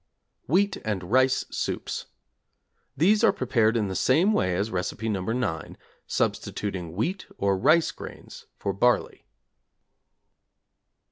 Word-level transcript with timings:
=Wheat 0.47 0.77
and 0.77 1.11
Rice 1.11 1.45
Soups= 1.51 2.07
These 2.97 3.23
are 3.23 3.31
prepared 3.31 3.77
in 3.77 3.87
the 3.87 3.93
same 3.95 4.33
way 4.33 4.55
as 4.55 4.71
Recipe 4.71 5.07
No. 5.07 5.21
9, 5.21 5.77
substituting 6.07 6.93
wheat 6.95 7.27
or 7.37 7.55
rice 7.55 7.91
grains 7.91 8.47
for 8.57 8.73
barley. 8.73 9.27